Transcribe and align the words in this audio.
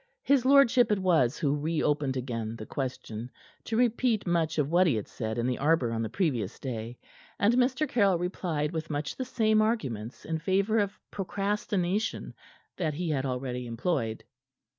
His 0.23 0.45
lordship 0.47 0.91
it 0.91 0.97
was 0.97 1.37
who 1.37 1.55
reopened 1.55 2.17
again 2.17 2.55
the 2.55 2.65
question, 2.65 3.29
to 3.65 3.77
repeat 3.77 4.25
much 4.25 4.57
of 4.57 4.71
what 4.71 4.87
he 4.87 4.95
had 4.95 5.07
said 5.07 5.37
in 5.37 5.45
the 5.45 5.59
arbor 5.59 5.91
on 5.91 6.01
the 6.01 6.09
previous 6.09 6.57
day, 6.57 6.97
and 7.37 7.53
Mr. 7.53 7.87
Caryll 7.87 8.17
replied 8.17 8.71
with 8.71 8.89
much 8.89 9.15
the 9.15 9.25
same 9.25 9.61
arguments 9.61 10.25
in 10.25 10.39
favor 10.39 10.79
of 10.79 10.97
procrastination 11.11 12.33
that 12.77 12.95
he 12.95 13.11
had 13.11 13.27
already 13.27 13.67
employed. 13.67 14.23